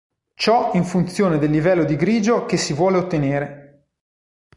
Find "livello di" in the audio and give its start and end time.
1.51-1.95